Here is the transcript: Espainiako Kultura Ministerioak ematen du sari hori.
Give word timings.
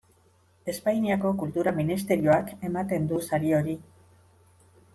Espainiako 0.71 1.33
Kultura 1.41 1.73
Ministerioak 1.81 2.51
ematen 2.71 3.05
du 3.13 3.23
sari 3.29 3.55
hori. 3.61 3.77